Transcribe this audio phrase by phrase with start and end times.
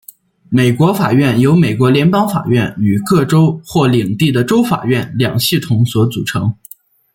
[0.49, 6.51] 美国法院由美国联邦法院与各州或领地的州法院两系统所组成。